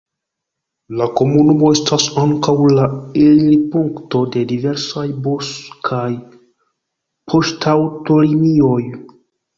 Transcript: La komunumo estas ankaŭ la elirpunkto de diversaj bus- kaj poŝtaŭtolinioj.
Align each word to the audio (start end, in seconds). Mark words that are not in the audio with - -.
La 0.99 1.07
komunumo 1.17 1.67
estas 1.75 2.05
ankaŭ 2.21 2.55
la 2.79 2.87
elirpunkto 3.25 4.21
de 4.37 4.45
diversaj 4.53 5.07
bus- 5.29 5.53
kaj 5.91 6.03
poŝtaŭtolinioj. 7.35 8.81